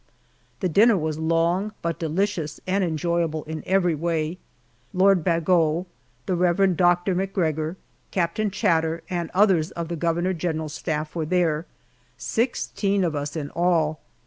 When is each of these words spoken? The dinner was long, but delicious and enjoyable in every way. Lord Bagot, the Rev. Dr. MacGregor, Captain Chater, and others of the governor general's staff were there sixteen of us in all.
The 0.61 0.67
dinner 0.67 0.97
was 0.97 1.19
long, 1.19 1.73
but 1.83 1.99
delicious 1.99 2.59
and 2.65 2.83
enjoyable 2.83 3.43
in 3.43 3.61
every 3.67 3.93
way. 3.93 4.39
Lord 4.95 5.23
Bagot, 5.23 5.85
the 6.25 6.35
Rev. 6.35 6.75
Dr. 6.75 7.13
MacGregor, 7.13 7.77
Captain 8.09 8.49
Chater, 8.49 9.03
and 9.11 9.29
others 9.35 9.69
of 9.69 9.89
the 9.89 9.95
governor 9.95 10.33
general's 10.33 10.73
staff 10.73 11.13
were 11.15 11.27
there 11.27 11.67
sixteen 12.17 13.03
of 13.03 13.15
us 13.15 13.35
in 13.35 13.51
all. 13.51 13.99